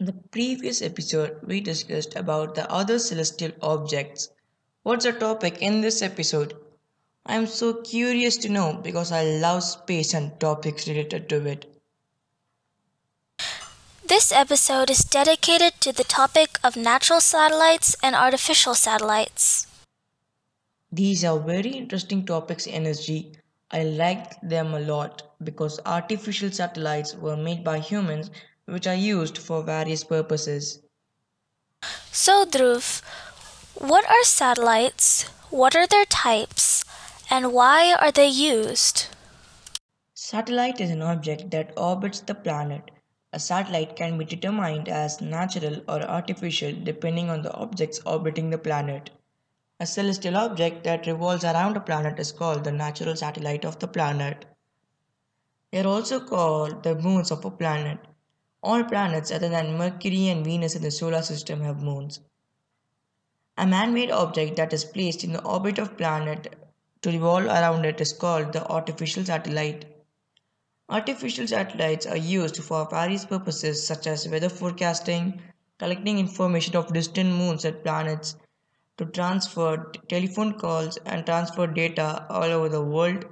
In 0.00 0.06
the 0.06 0.12
previous 0.30 0.80
episode, 0.80 1.40
we 1.44 1.60
discussed 1.60 2.14
about 2.14 2.54
the 2.54 2.70
other 2.70 2.98
celestial 2.98 3.50
objects. 3.60 4.28
What's 4.84 5.04
the 5.04 5.12
topic 5.12 5.60
in 5.60 5.80
this 5.80 6.02
episode? 6.02 6.54
I 7.26 7.34
am 7.34 7.46
so 7.46 7.82
curious 7.82 8.36
to 8.38 8.48
know 8.48 8.74
because 8.82 9.10
I 9.10 9.24
love 9.24 9.64
space 9.64 10.14
and 10.14 10.38
topics 10.38 10.86
related 10.86 11.28
to 11.30 11.46
it. 11.46 11.77
This 14.08 14.32
episode 14.32 14.88
is 14.88 15.00
dedicated 15.00 15.82
to 15.82 15.92
the 15.92 16.02
topic 16.02 16.58
of 16.64 16.76
natural 16.76 17.20
satellites 17.20 17.94
and 18.02 18.16
artificial 18.16 18.74
satellites. 18.74 19.66
These 20.90 21.26
are 21.26 21.38
very 21.38 21.68
interesting 21.72 22.24
topics 22.24 22.66
NSG. 22.66 23.36
I 23.70 23.82
liked 23.82 24.36
them 24.42 24.72
a 24.72 24.80
lot 24.80 25.24
because 25.44 25.78
artificial 25.84 26.50
satellites 26.50 27.16
were 27.16 27.36
made 27.36 27.62
by 27.62 27.80
humans 27.80 28.30
which 28.64 28.86
are 28.86 28.94
used 28.94 29.36
for 29.36 29.62
various 29.62 30.04
purposes. 30.04 30.80
So, 32.10 32.46
Dhruv, 32.46 33.02
what 33.74 34.06
are 34.06 34.24
satellites? 34.24 35.24
What 35.50 35.76
are 35.76 35.86
their 35.86 36.06
types? 36.06 36.82
And 37.28 37.52
why 37.52 37.92
are 38.00 38.10
they 38.10 38.28
used? 38.28 39.08
Satellite 40.14 40.80
is 40.80 40.88
an 40.88 41.02
object 41.02 41.50
that 41.50 41.74
orbits 41.76 42.20
the 42.20 42.34
planet. 42.34 42.90
A 43.30 43.38
satellite 43.38 43.94
can 43.94 44.16
be 44.16 44.24
determined 44.24 44.88
as 44.88 45.20
natural 45.20 45.82
or 45.86 46.02
artificial 46.02 46.72
depending 46.72 47.28
on 47.28 47.42
the 47.42 47.52
objects 47.52 48.00
orbiting 48.06 48.48
the 48.48 48.56
planet. 48.56 49.10
A 49.80 49.86
celestial 49.86 50.36
object 50.36 50.82
that 50.84 51.06
revolves 51.06 51.44
around 51.44 51.76
a 51.76 51.80
planet 51.80 52.18
is 52.18 52.32
called 52.32 52.64
the 52.64 52.72
natural 52.72 53.14
satellite 53.14 53.66
of 53.66 53.78
the 53.78 53.86
planet. 53.86 54.46
They 55.70 55.80
are 55.80 55.86
also 55.86 56.20
called 56.20 56.82
the 56.82 56.94
moons 56.94 57.30
of 57.30 57.44
a 57.44 57.50
planet. 57.50 57.98
All 58.62 58.82
planets 58.82 59.30
other 59.30 59.50
than 59.50 59.76
Mercury 59.76 60.28
and 60.28 60.44
Venus 60.44 60.74
in 60.74 60.82
the 60.82 60.90
solar 60.90 61.20
system 61.20 61.60
have 61.60 61.82
moons. 61.82 62.20
A 63.58 63.66
man-made 63.66 64.10
object 64.10 64.56
that 64.56 64.72
is 64.72 64.86
placed 64.86 65.22
in 65.22 65.34
the 65.34 65.44
orbit 65.44 65.78
of 65.78 65.92
a 65.92 65.94
planet 65.94 66.56
to 67.02 67.10
revolve 67.10 67.44
around 67.44 67.84
it 67.84 68.00
is 68.00 68.14
called 68.14 68.54
the 68.54 68.66
artificial 68.68 69.24
satellite. 69.24 69.84
Artificial 70.90 71.46
satellites 71.46 72.06
are 72.06 72.16
used 72.16 72.62
for 72.62 72.88
various 72.88 73.26
purposes 73.26 73.86
such 73.86 74.06
as 74.06 74.26
weather 74.26 74.48
forecasting, 74.48 75.42
collecting 75.78 76.18
information 76.18 76.76
of 76.76 76.92
distant 76.94 77.30
moons 77.30 77.66
and 77.66 77.82
planets, 77.84 78.36
to 78.96 79.04
transfer 79.04 79.92
telephone 80.08 80.58
calls 80.58 80.96
and 81.04 81.26
transfer 81.26 81.66
data 81.66 82.26
all 82.30 82.44
over 82.44 82.70
the 82.70 82.82
world, 82.82 83.26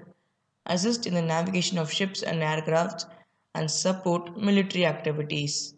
assist 0.66 1.06
in 1.06 1.14
the 1.14 1.22
navigation 1.22 1.78
of 1.78 1.90
ships 1.90 2.22
and 2.22 2.42
aircrafts, 2.42 3.06
and 3.54 3.70
support 3.70 4.36
military 4.36 4.84
activities. 4.84 5.74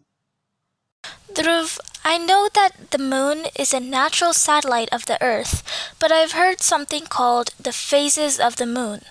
Dhruv, 1.33 1.79
I 2.03 2.17
know 2.17 2.49
that 2.55 2.91
the 2.91 2.97
moon 2.97 3.45
is 3.57 3.73
a 3.73 3.79
natural 3.79 4.33
satellite 4.33 4.89
of 4.91 5.05
the 5.05 5.21
Earth, 5.23 5.63
but 5.97 6.11
I've 6.11 6.33
heard 6.33 6.59
something 6.59 7.05
called 7.05 7.53
the 7.57 7.71
phases 7.71 8.37
of 8.37 8.57
the 8.57 8.65
moon. 8.65 9.01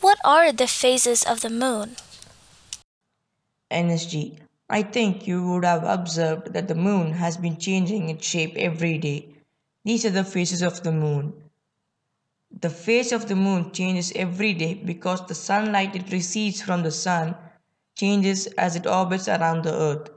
What 0.00 0.18
are 0.24 0.52
the 0.52 0.66
phases 0.66 1.22
of 1.22 1.40
the 1.40 1.50
moon? 1.50 1.96
NSG. 3.70 4.38
I 4.68 4.82
think 4.82 5.26
you 5.26 5.46
would 5.48 5.64
have 5.64 5.84
observed 5.84 6.54
that 6.54 6.68
the 6.68 6.74
moon 6.74 7.12
has 7.12 7.36
been 7.36 7.58
changing 7.58 8.08
its 8.08 8.26
shape 8.26 8.54
every 8.56 8.98
day. 8.98 9.28
These 9.84 10.04
are 10.06 10.10
the 10.10 10.24
phases 10.24 10.62
of 10.62 10.82
the 10.82 10.92
moon. 10.92 11.34
The 12.60 12.70
phase 12.70 13.12
of 13.12 13.28
the 13.28 13.36
moon 13.36 13.72
changes 13.72 14.12
every 14.14 14.52
day 14.54 14.74
because 14.74 15.26
the 15.26 15.34
sunlight 15.34 15.96
it 15.96 16.12
receives 16.12 16.62
from 16.62 16.82
the 16.82 16.90
sun 16.90 17.34
changes 17.96 18.46
as 18.58 18.76
it 18.76 18.86
orbits 18.86 19.28
around 19.28 19.64
the 19.64 19.74
earth. 19.74 20.10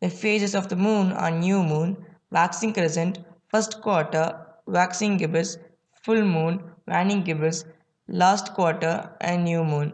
The 0.00 0.10
phases 0.10 0.54
of 0.54 0.68
the 0.68 0.76
moon 0.76 1.12
are 1.12 1.30
new 1.30 1.62
moon, 1.62 2.04
waxing 2.30 2.72
crescent, 2.72 3.18
first 3.48 3.80
quarter, 3.80 4.46
waxing 4.66 5.16
gibbous, 5.16 5.58
full 6.02 6.22
moon, 6.24 6.62
waning 6.86 7.22
gibbous, 7.22 7.64
last 8.10 8.54
quarter, 8.54 9.08
and 9.20 9.44
new 9.44 9.64
moon. 9.64 9.92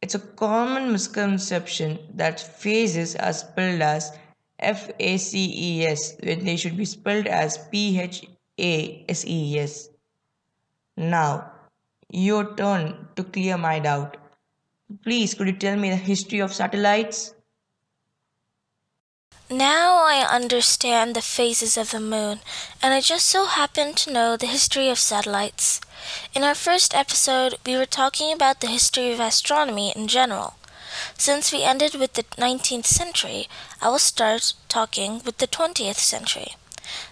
It's 0.00 0.14
a 0.14 0.20
common 0.20 0.92
misconception 0.92 1.98
that 2.14 2.40
phases 2.40 3.16
are 3.16 3.32
spelled 3.32 3.82
as 3.82 4.16
F-A-C-E-S 4.58 6.16
when 6.22 6.44
they 6.44 6.56
should 6.56 6.76
be 6.76 6.84
spelled 6.84 7.26
as 7.26 7.58
P-H-A-S-E-S. 7.68 8.28
Now, 10.96 11.50
your 12.10 12.54
turn 12.54 13.08
to 13.16 13.24
clear 13.24 13.58
my 13.58 13.80
doubt. 13.80 14.16
Please, 15.02 15.34
could 15.34 15.48
you 15.48 15.54
tell 15.54 15.76
me 15.76 15.90
the 15.90 15.96
history 15.96 16.38
of 16.40 16.52
satellites? 16.52 17.34
Now 19.52 19.96
I 20.04 20.26
understand 20.26 21.14
the 21.14 21.20
phases 21.20 21.76
of 21.76 21.90
the 21.90 22.00
moon, 22.00 22.40
and 22.80 22.94
I 22.94 23.02
just 23.02 23.26
so 23.26 23.44
happen 23.44 23.92
to 23.92 24.10
know 24.10 24.34
the 24.34 24.46
history 24.46 24.88
of 24.88 24.98
satellites. 24.98 25.78
In 26.34 26.42
our 26.42 26.54
first 26.54 26.94
episode, 26.94 27.56
we 27.66 27.76
were 27.76 27.84
talking 27.84 28.32
about 28.32 28.60
the 28.62 28.68
history 28.68 29.12
of 29.12 29.20
astronomy 29.20 29.92
in 29.94 30.08
general. 30.08 30.54
Since 31.18 31.52
we 31.52 31.64
ended 31.64 31.96
with 31.96 32.14
the 32.14 32.22
19th 32.38 32.86
century, 32.86 33.46
I 33.82 33.90
will 33.90 33.98
start 33.98 34.54
talking 34.70 35.20
with 35.22 35.36
the 35.36 35.46
20th 35.46 35.98
century. 35.98 36.56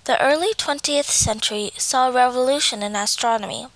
The 0.06 0.18
early 0.18 0.54
20th 0.54 1.10
century 1.10 1.72
saw 1.76 2.08
a 2.08 2.12
revolution 2.12 2.82
in 2.82 2.96
astronomy. 2.96 3.66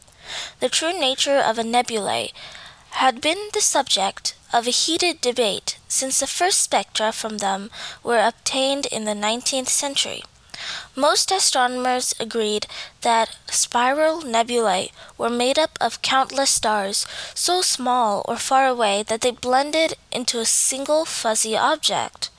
The 0.60 0.70
true 0.70 0.98
nature 0.98 1.36
of 1.36 1.58
a 1.58 1.64
nebulae 1.64 2.32
had 3.02 3.20
been 3.20 3.48
the 3.52 3.60
subject 3.60 4.34
of 4.52 4.66
a 4.66 4.70
heated 4.70 5.20
debate 5.20 5.78
since 5.88 6.20
the 6.20 6.26
first 6.26 6.62
spectra 6.62 7.10
from 7.10 7.38
them 7.38 7.70
were 8.02 8.20
obtained 8.20 8.86
in 8.86 9.04
the 9.04 9.12
19th 9.12 9.68
century. 9.68 10.22
Most 10.94 11.32
astronomers 11.32 12.14
agreed 12.20 12.68
that 13.00 13.36
spiral 13.50 14.22
nebulae 14.22 14.92
were 15.18 15.28
made 15.28 15.58
up 15.58 15.76
of 15.80 16.02
countless 16.02 16.50
stars 16.50 17.04
so 17.34 17.60
small 17.62 18.24
or 18.26 18.36
far 18.36 18.66
away 18.68 19.02
that 19.02 19.22
they 19.22 19.32
blended 19.32 19.94
into 20.12 20.38
a 20.38 20.46
single 20.46 21.04
fuzzy 21.04 21.56
object. 21.56 22.30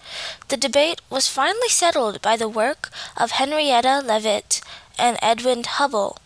The 0.47 0.57
debate 0.57 1.01
was 1.09 1.27
finally 1.27 1.69
settled 1.69 2.21
by 2.21 2.37
the 2.37 2.47
work 2.47 2.89
of 3.17 3.31
Henrietta 3.31 4.01
Leavitt 4.05 4.61
and 4.97 5.17
Edwin 5.21 5.63
Hubble. 5.65 6.17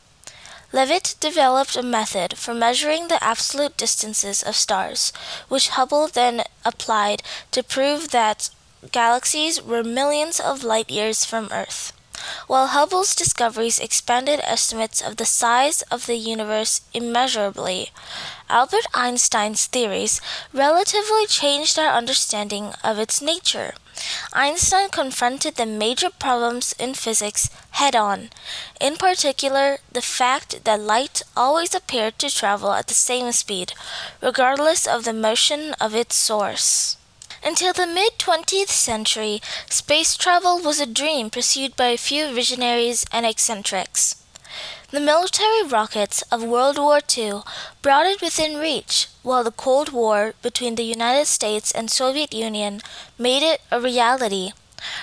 Leavitt 0.71 1.15
developed 1.19 1.75
a 1.75 1.81
method 1.81 2.37
for 2.37 2.53
measuring 2.53 3.07
the 3.07 3.23
absolute 3.23 3.75
distances 3.75 4.43
of 4.43 4.55
stars, 4.55 5.11
which 5.47 5.69
Hubble 5.69 6.07
then 6.07 6.43
applied 6.63 7.23
to 7.51 7.63
prove 7.63 8.09
that 8.09 8.49
galaxies 8.91 9.61
were 9.61 9.83
millions 9.83 10.39
of 10.39 10.63
light 10.63 10.91
years 10.91 11.25
from 11.25 11.49
Earth. 11.51 11.91
While 12.47 12.67
Hubble's 12.67 13.15
discoveries 13.15 13.79
expanded 13.79 14.41
estimates 14.43 15.01
of 15.01 15.17
the 15.17 15.25
size 15.25 15.81
of 15.83 16.05
the 16.05 16.17
universe 16.17 16.81
immeasurably, 16.93 17.91
Albert 18.49 18.85
Einstein's 18.93 19.65
theories 19.65 20.19
relatively 20.53 21.25
changed 21.27 21.79
our 21.79 21.93
understanding 21.95 22.73
of 22.83 22.99
its 22.99 23.21
nature. 23.21 23.73
Einstein 24.33 24.89
confronted 24.89 25.55
the 25.55 25.65
major 25.65 26.09
problems 26.09 26.73
in 26.79 26.93
physics 26.93 27.49
head 27.71 27.95
on, 27.95 28.29
in 28.79 28.95
particular, 28.95 29.79
the 29.91 30.01
fact 30.01 30.63
that 30.63 30.79
light 30.79 31.21
always 31.35 31.73
appeared 31.73 32.17
to 32.19 32.29
travel 32.29 32.71
at 32.73 32.87
the 32.87 32.93
same 32.93 33.31
speed, 33.31 33.73
regardless 34.21 34.87
of 34.87 35.03
the 35.03 35.13
motion 35.13 35.73
of 35.81 35.95
its 35.95 36.15
source. 36.15 36.97
Until 37.43 37.73
the 37.73 37.87
mid 37.87 38.19
20th 38.19 38.69
century, 38.69 39.41
space 39.69 40.15
travel 40.17 40.59
was 40.59 40.79
a 40.79 40.85
dream 40.85 41.29
pursued 41.29 41.75
by 41.75 41.87
a 41.87 41.97
few 41.97 42.31
visionaries 42.33 43.05
and 43.11 43.25
eccentrics. 43.25 44.18
The 44.91 44.99
military 44.99 45.61
rockets 45.61 46.23
of 46.31 46.41
World 46.41 46.79
War 46.79 46.99
II 47.15 47.43
brought 47.83 48.07
it 48.07 48.21
within 48.21 48.57
reach, 48.57 49.07
while 49.21 49.43
the 49.43 49.51
Cold 49.51 49.89
War 49.89 50.33
between 50.41 50.73
the 50.73 50.83
United 50.83 51.27
States 51.27 51.71
and 51.71 51.91
Soviet 51.91 52.33
Union 52.33 52.81
made 53.15 53.43
it 53.43 53.61
a 53.69 53.79
reality. 53.79 54.53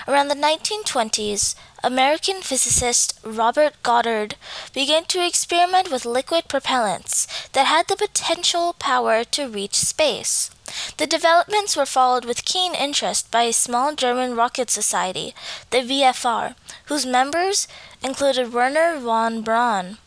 Around 0.08 0.26
the 0.26 0.34
1920s, 0.34 1.55
American 1.84 2.43
physicist 2.43 3.20
Robert 3.22 3.81
Goddard 3.84 4.34
began 4.72 5.05
to 5.05 5.25
experiment 5.25 5.93
with 5.93 6.05
liquid 6.05 6.49
propellants 6.49 7.49
that 7.52 7.66
had 7.66 7.87
the 7.87 7.94
potential 7.94 8.72
power 8.81 9.22
to 9.22 9.49
reach 9.49 9.76
space. 9.76 10.50
The 10.96 11.06
developments 11.06 11.76
were 11.76 11.86
followed 11.86 12.24
with 12.24 12.44
keen 12.44 12.74
interest 12.74 13.30
by 13.30 13.42
a 13.42 13.52
small 13.52 13.94
German 13.94 14.34
rocket 14.34 14.70
society, 14.70 15.34
the 15.70 15.78
VFR, 15.78 16.54
whose 16.86 17.04
members 17.04 17.68
included 18.02 18.52
Wernher 18.52 18.98
von 18.98 19.42
Braun. 19.42 19.98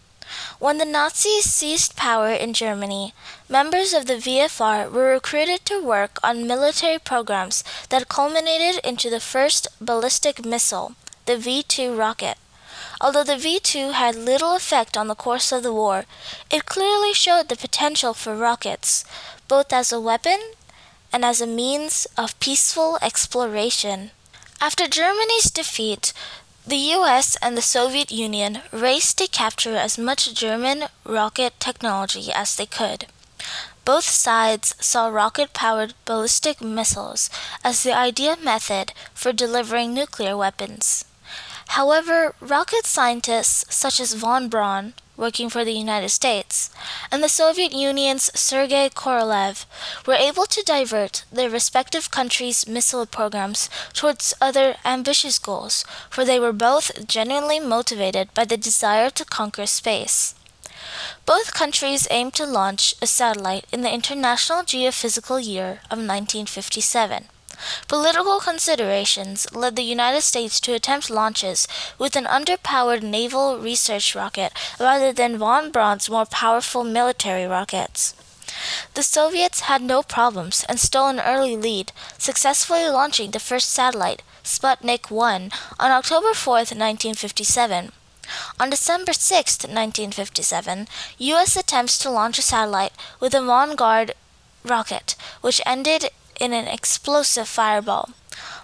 When 0.59 0.77
the 0.77 0.85
Nazis 0.85 1.45
seized 1.45 1.95
power 1.95 2.29
in 2.29 2.53
Germany, 2.53 3.13
members 3.47 3.93
of 3.93 4.05
the 4.05 4.15
VFR 4.15 4.91
were 4.91 5.09
recruited 5.11 5.65
to 5.65 5.81
work 5.81 6.19
on 6.23 6.47
military 6.47 6.99
programs 6.99 7.63
that 7.89 8.09
culminated 8.09 8.79
into 8.83 9.09
the 9.09 9.19
first 9.19 9.67
ballistic 9.81 10.45
missile, 10.45 10.93
the 11.25 11.37
V 11.37 11.63
2 11.63 11.95
rocket. 11.95 12.37
Although 13.01 13.23
the 13.23 13.37
V 13.37 13.59
2 13.59 13.91
had 13.91 14.15
little 14.15 14.55
effect 14.55 14.97
on 14.97 15.07
the 15.07 15.15
course 15.15 15.51
of 15.51 15.63
the 15.63 15.73
war, 15.73 16.05
it 16.51 16.65
clearly 16.65 17.13
showed 17.13 17.49
the 17.49 17.55
potential 17.55 18.13
for 18.13 18.35
rockets, 18.35 19.05
both 19.47 19.73
as 19.73 19.91
a 19.91 19.99
weapon 19.99 20.39
and 21.11 21.25
as 21.25 21.41
a 21.41 21.47
means 21.47 22.07
of 22.17 22.39
peaceful 22.39 22.97
exploration. 23.01 24.11
After 24.61 24.87
Germany's 24.87 25.49
defeat, 25.49 26.13
the 26.67 26.93
US 26.97 27.35
and 27.41 27.57
the 27.57 27.61
Soviet 27.61 28.11
Union 28.11 28.61
raced 28.71 29.17
to 29.17 29.27
capture 29.27 29.75
as 29.75 29.97
much 29.97 30.33
German 30.33 30.85
rocket 31.03 31.59
technology 31.59 32.31
as 32.31 32.55
they 32.55 32.65
could. 32.65 33.07
Both 33.85 34.05
sides 34.05 34.75
saw 34.79 35.07
rocket 35.07 35.53
powered 35.53 35.95
ballistic 36.05 36.61
missiles 36.61 37.29
as 37.63 37.81
the 37.81 37.93
ideal 37.93 38.35
method 38.35 38.93
for 39.15 39.33
delivering 39.33 39.95
nuclear 39.95 40.37
weapons. 40.37 41.05
However, 41.73 42.33
rocket 42.39 42.87
scientists 42.87 43.63
such 43.69 43.99
as 43.99 44.13
von 44.13 44.49
Braun 44.49 44.95
working 45.15 45.49
for 45.49 45.63
the 45.63 45.73
United 45.73 46.09
States, 46.09 46.71
and 47.11 47.21
the 47.21 47.29
Soviet 47.29 47.73
Union's 47.73 48.31
Sergei 48.33 48.89
Korolev 48.89 49.65
were 50.07 50.15
able 50.15 50.45
to 50.47 50.63
divert 50.63 51.25
their 51.31 51.49
respective 51.49 52.09
countries' 52.09 52.65
missile 52.67 53.05
programs 53.05 53.69
towards 53.93 54.33
other 54.41 54.77
ambitious 54.83 55.37
goals, 55.37 55.85
for 56.09 56.25
they 56.25 56.39
were 56.39 56.53
both 56.53 57.05
genuinely 57.05 57.59
motivated 57.59 58.33
by 58.33 58.45
the 58.45 58.57
desire 58.57 59.11
to 59.11 59.23
conquer 59.23 59.67
space. 59.67 60.33
Both 61.27 61.53
countries 61.53 62.07
aimed 62.09 62.33
to 62.35 62.47
launch 62.47 62.95
a 62.99 63.05
satellite 63.05 63.65
in 63.71 63.81
the 63.81 63.93
International 63.93 64.63
Geophysical 64.63 65.45
Year 65.45 65.81
of 65.91 65.99
1957. 65.99 67.25
Political 67.87 68.39
considerations 68.39 69.47
led 69.53 69.75
the 69.75 69.83
United 69.83 70.21
States 70.21 70.59
to 70.61 70.73
attempt 70.73 71.09
launches 71.09 71.67
with 71.97 72.15
an 72.15 72.25
underpowered 72.25 73.03
naval 73.03 73.57
research 73.57 74.15
rocket 74.15 74.53
rather 74.79 75.11
than 75.11 75.37
von 75.37 75.71
Braun's 75.71 76.09
more 76.09 76.25
powerful 76.25 76.83
military 76.83 77.45
rockets. 77.45 78.13
The 78.95 79.03
Soviets 79.03 79.61
had 79.61 79.81
no 79.81 80.03
problems 80.03 80.65
and 80.67 80.79
stole 80.79 81.07
an 81.07 81.19
early 81.19 81.55
lead, 81.55 81.91
successfully 82.17 82.87
launching 82.89 83.31
the 83.31 83.39
first 83.39 83.69
satellite, 83.69 84.23
Sputnik 84.43 85.11
1, 85.11 85.51
on 85.79 85.91
October 85.91 86.33
4, 86.33 86.53
1957. 86.53 87.91
On 88.59 88.69
December 88.69 89.13
6, 89.13 89.63
1957, 89.63 90.87
U.S. 91.17 91.55
attempts 91.55 91.97
to 91.99 92.09
launch 92.09 92.37
a 92.37 92.41
satellite 92.41 92.93
with 93.19 93.33
a 93.33 93.41
Vanguard 93.41 94.13
rocket, 94.63 95.15
which 95.41 95.61
ended 95.65 96.09
in 96.39 96.53
an 96.53 96.67
explosive 96.67 97.47
fireball. 97.47 98.09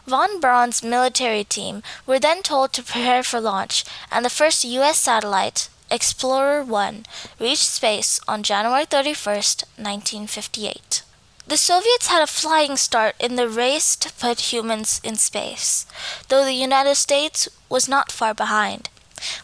Von 0.08 0.40
Braun's 0.40 0.84
military 0.84 1.44
team 1.44 1.82
were 2.06 2.20
then 2.20 2.44
told 2.44 2.74
to 2.74 2.84
prepare 2.84 3.24
for 3.24 3.40
launch, 3.40 3.84
and 4.12 4.24
the 4.24 4.30
first 4.30 4.64
U.S. 4.64 5.00
satellite, 5.00 5.70
Explorer 5.90 6.64
1, 6.64 7.06
reached 7.40 7.68
space 7.68 8.20
on 8.28 8.44
January 8.44 8.86
31, 8.86 9.36
1958. 9.36 11.04
The 11.48 11.58
Soviets 11.58 12.08
had 12.08 12.24
a 12.24 12.28
flying 12.28 12.76
start 12.76 13.16
in 13.20 13.36
the 13.36 13.48
race 13.48 13.96
to 13.98 14.12
put 14.14 14.52
humans 14.52 15.00
in 15.04 15.16
space, 15.16 15.86
though 16.28 16.44
the 16.44 16.54
United 16.54 16.96
States 16.96 17.48
was 17.70 17.88
not 17.88 18.12
far 18.12 18.34
behind. 18.34 18.90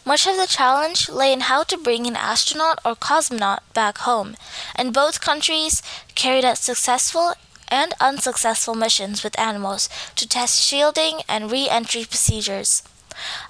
Much 0.04 0.26
of 0.26 0.36
the 0.36 0.46
challenge 0.46 1.08
lay 1.08 1.32
in 1.32 1.42
how 1.42 1.62
to 1.62 1.78
bring 1.78 2.06
an 2.06 2.16
astronaut 2.16 2.78
or 2.84 2.94
cosmonaut 2.94 3.60
back 3.72 3.98
home, 3.98 4.36
and 4.74 4.92
both 4.92 5.20
countries 5.20 5.82
carried 6.14 6.44
out 6.44 6.58
successful 6.58 7.34
and 7.72 7.94
unsuccessful 8.00 8.74
missions 8.74 9.24
with 9.24 9.38
animals 9.38 9.88
to 10.14 10.28
test 10.28 10.62
shielding 10.62 11.22
and 11.26 11.50
re 11.50 11.68
entry 11.68 12.04
procedures. 12.04 12.82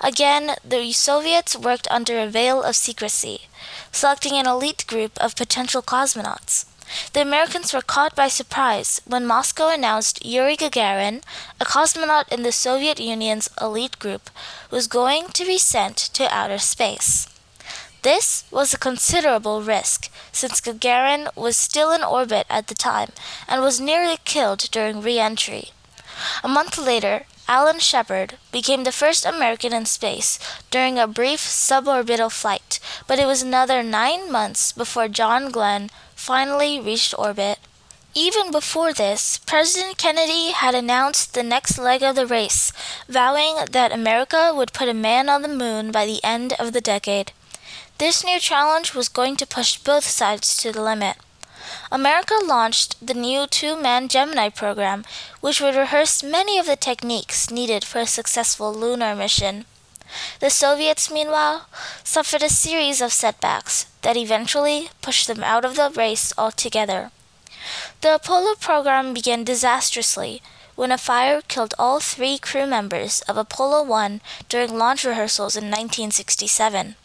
Again, 0.01 0.55
the 0.65 0.93
Soviets 0.93 1.57
worked 1.57 1.89
under 1.91 2.19
a 2.19 2.29
veil 2.29 2.63
of 2.63 2.77
secrecy, 2.77 3.49
selecting 3.91 4.35
an 4.35 4.47
elite 4.47 4.87
group 4.87 5.19
of 5.21 5.37
potential 5.37 5.83
cosmonauts. 5.83 6.67
The 7.15 7.23
Americans 7.23 7.73
were 7.73 7.81
caught 7.81 8.15
by 8.15 8.29
surprise 8.29 9.01
when 9.07 9.27
Moscow 9.27 9.69
announced 9.69 10.25
Yuri 10.25 10.57
Gagarin, 10.57 11.23
a 11.61 11.65
cosmonaut 11.65 12.29
in 12.31 12.43
the 12.43 12.53
Soviet 12.53 13.01
Union's 13.01 13.49
elite 13.61 13.99
group, 13.99 14.31
was 14.71 14.87
going 14.87 15.29
to 15.29 15.45
be 15.45 15.59
sent 15.59 15.97
to 16.15 16.33
outer 16.33 16.59
space. 16.59 17.32
This 18.03 18.43
was 18.51 18.75
a 18.75 18.79
considerable 18.79 19.63
risk, 19.63 20.11
since 20.33 20.61
Gagarin 20.61 21.29
was 21.37 21.57
still 21.57 21.93
in 21.93 22.03
orbit 22.03 22.47
at 22.51 22.67
the 22.67 22.75
time 22.75 23.13
and 23.47 23.63
was 23.63 23.81
nearly 23.81 24.19
killed 24.25 24.69
during 24.73 25.01
re 25.01 25.21
entry. 25.21 25.71
A 26.43 26.49
month 26.49 26.79
later, 26.79 27.27
Alan 27.47 27.79
Shepard 27.79 28.39
became 28.51 28.83
the 28.83 28.91
first 28.91 29.25
American 29.25 29.73
in 29.73 29.87
space 29.87 30.41
during 30.71 30.99
a 30.99 31.07
brief 31.07 31.41
suborbital 31.41 32.33
flight, 32.33 32.81
but 33.07 33.21
it 33.21 33.27
was 33.27 33.41
another 33.41 33.85
nine 33.85 34.33
months 34.33 34.73
before 34.73 35.07
John 35.07 35.53
Glenn 35.53 35.89
finally 36.17 36.81
reached 36.81 37.15
orbit. 37.17 37.61
Even 38.15 38.51
before 38.51 38.93
this, 38.93 39.39
President 39.39 39.97
Kennedy 39.97 40.51
had 40.51 40.75
announced 40.75 41.35
the 41.35 41.43
next 41.45 41.79
leg 41.79 42.03
of 42.03 42.17
the 42.17 42.27
race, 42.27 42.73
vowing 43.09 43.59
that 43.71 43.93
America 43.93 44.53
would 44.53 44.73
put 44.73 44.89
a 44.89 44.95
man 44.95 45.29
on 45.29 45.43
the 45.43 45.49
moon 45.49 45.93
by 45.93 46.05
the 46.05 46.23
end 46.25 46.53
of 46.59 46.73
the 46.73 46.81
decade. 46.81 47.33
This 48.03 48.25
new 48.25 48.41
challenge 48.41 48.97
was 48.97 49.09
going 49.09 49.37
to 49.37 49.47
push 49.47 49.79
both 49.79 50.03
sides 50.03 50.57
to 50.57 50.73
the 50.73 50.83
limit. 50.83 51.19
America 51.93 52.35
launched 52.43 52.97
the 53.01 53.15
new 53.15 53.47
two 53.47 53.81
man 53.81 54.09
Gemini 54.09 54.49
program, 54.49 55.05
which 55.41 55.61
would 55.61 55.77
rehearse 55.77 56.21
many 56.21 56.59
of 56.59 56.67
the 56.67 56.75
techniques 56.75 57.49
needed 57.49 57.85
for 57.85 58.01
a 58.01 58.07
successful 58.09 58.75
lunar 58.75 59.15
mission. 59.15 59.67
The 60.41 60.51
Soviets, 60.51 61.13
meanwhile, 61.13 61.69
suffered 62.03 62.43
a 62.43 62.49
series 62.49 63.01
of 63.01 63.13
setbacks 63.13 63.87
that 64.03 64.17
eventually 64.17 64.91
pushed 65.01 65.29
them 65.29 65.45
out 65.45 65.65
of 65.65 65.77
the 65.77 65.93
race 65.95 66.33
altogether. 66.37 67.13
The 68.01 68.17
Apollo 68.17 68.57
program 68.57 69.15
began 69.15 69.45
disastrously 69.45 70.43
when 70.75 70.91
a 70.91 70.99
fire 70.99 71.41
killed 71.41 71.75
all 71.79 72.01
three 72.01 72.37
crew 72.37 72.67
members 72.67 73.21
of 73.29 73.37
Apollo 73.37 73.85
1 73.85 74.21
during 74.49 74.77
launch 74.77 75.05
rehearsals 75.05 75.55
in 75.55 75.67
1967. 75.67 76.97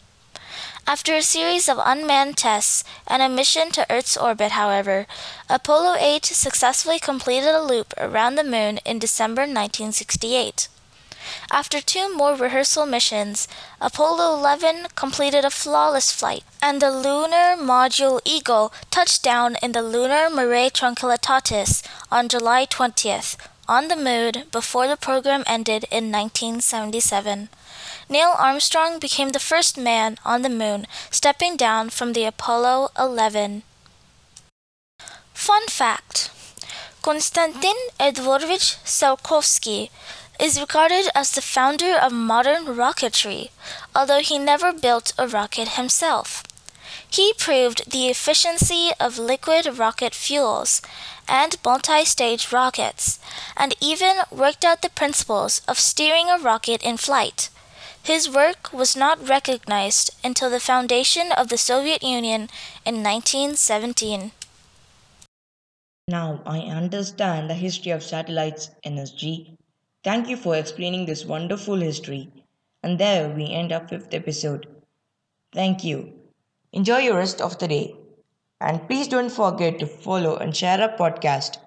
After 0.88 1.14
a 1.14 1.20
series 1.20 1.68
of 1.68 1.78
unmanned 1.84 2.38
tests 2.38 2.82
and 3.06 3.20
a 3.20 3.28
mission 3.28 3.70
to 3.72 3.84
Earth's 3.90 4.16
orbit, 4.16 4.52
however, 4.52 5.06
Apollo 5.50 5.96
8 6.00 6.24
successfully 6.24 6.98
completed 6.98 7.54
a 7.54 7.60
loop 7.60 7.92
around 7.98 8.36
the 8.36 8.42
moon 8.42 8.78
in 8.86 8.98
December 8.98 9.42
1968. 9.42 10.68
After 11.52 11.82
two 11.82 12.16
more 12.16 12.34
rehearsal 12.34 12.86
missions, 12.86 13.46
Apollo 13.82 14.38
11 14.38 14.86
completed 14.94 15.44
a 15.44 15.50
flawless 15.50 16.10
flight, 16.10 16.42
and 16.62 16.80
the 16.80 16.90
lunar 16.90 17.54
module 17.60 18.22
Eagle 18.24 18.72
touched 18.90 19.22
down 19.22 19.56
in 19.62 19.72
the 19.72 19.82
lunar 19.82 20.30
Mare 20.30 20.70
Tranquillitatis 20.70 21.86
on 22.10 22.30
July 22.30 22.64
20th 22.64 23.36
on 23.68 23.88
the 23.88 23.96
moon 23.96 24.44
before 24.50 24.88
the 24.88 24.96
program 24.96 25.44
ended 25.46 25.84
in 25.90 26.10
1977. 26.10 27.50
Neil 28.10 28.34
Armstrong 28.38 28.98
became 28.98 29.30
the 29.30 29.38
first 29.38 29.76
man 29.76 30.16
on 30.24 30.40
the 30.40 30.48
moon, 30.48 30.86
stepping 31.10 31.58
down 31.58 31.90
from 31.90 32.14
the 32.14 32.24
Apollo 32.24 32.88
11. 32.98 33.64
Fun 35.34 35.66
fact 35.66 36.30
Konstantin 37.02 37.76
Eduardovich 38.00 38.78
Tsiolkovsky 38.82 39.90
is 40.40 40.58
regarded 40.58 41.10
as 41.14 41.32
the 41.32 41.42
founder 41.42 41.96
of 41.98 42.12
modern 42.12 42.64
rocketry, 42.64 43.50
although 43.94 44.20
he 44.20 44.38
never 44.38 44.72
built 44.72 45.12
a 45.18 45.28
rocket 45.28 45.76
himself. 45.76 46.42
He 47.10 47.34
proved 47.36 47.90
the 47.90 48.08
efficiency 48.08 48.90
of 48.98 49.18
liquid 49.18 49.78
rocket 49.78 50.14
fuels 50.14 50.80
and 51.28 51.56
multi 51.62 52.06
stage 52.06 52.52
rockets, 52.52 53.18
and 53.54 53.74
even 53.80 54.16
worked 54.30 54.64
out 54.64 54.80
the 54.80 54.90
principles 54.90 55.60
of 55.68 55.78
steering 55.78 56.30
a 56.30 56.38
rocket 56.38 56.82
in 56.82 56.96
flight. 56.96 57.50
His 58.02 58.28
work 58.28 58.72
was 58.72 58.96
not 58.96 59.28
recognized 59.28 60.10
until 60.24 60.50
the 60.50 60.60
foundation 60.60 61.30
of 61.32 61.48
the 61.48 61.58
Soviet 61.58 62.02
Union 62.02 62.48
in 62.84 63.02
1917. 63.02 64.32
Now 66.08 66.40
I 66.46 66.60
understand 66.60 67.50
the 67.50 67.54
history 67.54 67.92
of 67.92 68.02
satellites, 68.02 68.70
NSG. 68.84 69.56
Thank 70.02 70.28
you 70.28 70.36
for 70.36 70.56
explaining 70.56 71.04
this 71.04 71.26
wonderful 71.26 71.76
history. 71.76 72.30
And 72.82 72.98
there 72.98 73.28
we 73.28 73.50
end 73.52 73.72
our 73.72 73.86
fifth 73.86 74.14
episode. 74.14 74.66
Thank 75.52 75.84
you. 75.84 76.14
Enjoy 76.72 76.98
your 76.98 77.16
rest 77.16 77.40
of 77.40 77.58
the 77.58 77.68
day. 77.68 77.94
And 78.60 78.86
please 78.88 79.08
don't 79.08 79.30
forget 79.30 79.78
to 79.80 79.86
follow 79.86 80.36
and 80.36 80.56
share 80.56 80.80
our 80.80 80.96
podcast. 80.96 81.58